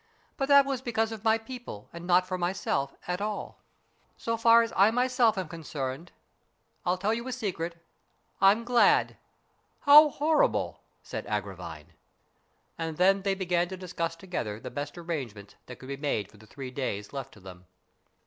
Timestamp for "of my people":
1.11-1.87